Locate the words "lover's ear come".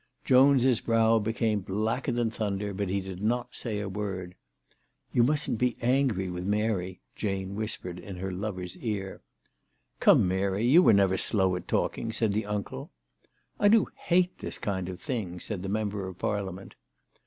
8.31-10.27